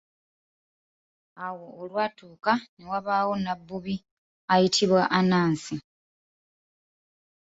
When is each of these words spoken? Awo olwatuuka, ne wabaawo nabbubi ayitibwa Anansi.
Awo 1.45 1.65
olwatuuka, 1.81 2.53
ne 2.75 2.83
wabaawo 2.91 3.33
nabbubi 3.43 3.95
ayitibwa 4.53 5.01
Anansi. 5.17 5.75